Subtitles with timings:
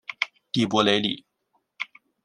[0.51, 1.27] 蒂珀雷里。